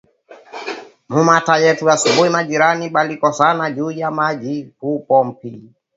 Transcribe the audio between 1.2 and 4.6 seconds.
muta yetu asubui majirani balikosana juya mayi